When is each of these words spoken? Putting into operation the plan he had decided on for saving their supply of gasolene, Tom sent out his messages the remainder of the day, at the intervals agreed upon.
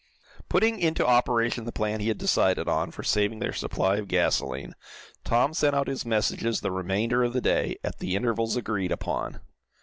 Putting 0.49 0.79
into 0.79 1.05
operation 1.05 1.65
the 1.65 1.71
plan 1.71 1.99
he 1.99 2.07
had 2.07 2.17
decided 2.17 2.67
on 2.67 2.89
for 2.89 3.03
saving 3.03 3.37
their 3.37 3.53
supply 3.53 3.97
of 3.97 4.07
gasolene, 4.07 4.73
Tom 5.23 5.53
sent 5.53 5.75
out 5.75 5.87
his 5.87 6.07
messages 6.07 6.61
the 6.61 6.71
remainder 6.71 7.23
of 7.23 7.33
the 7.33 7.39
day, 7.39 7.77
at 7.83 7.99
the 7.99 8.15
intervals 8.15 8.55
agreed 8.55 8.91
upon. 8.91 9.41